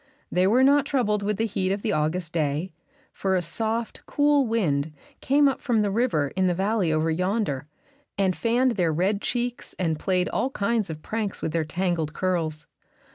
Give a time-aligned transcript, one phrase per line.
[0.31, 2.73] They were not troubled with the heat of the August day,
[3.13, 7.67] for a soft, cool wind came up from the river in the valley over yonder
[8.17, 12.65] and fanned their red cheeks and played all kinds of pranks with their tangled curls.